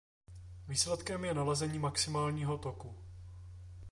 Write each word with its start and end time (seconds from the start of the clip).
Výsledkem 0.67 1.25
je 1.25 1.33
nalezení 1.33 1.79
maximálního 1.79 2.57
toku. 2.57 2.95